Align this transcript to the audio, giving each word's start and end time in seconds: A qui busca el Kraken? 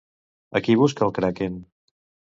A 0.59 0.61
qui 0.67 0.77
busca 0.79 1.05
el 1.09 1.13
Kraken? 1.19 1.63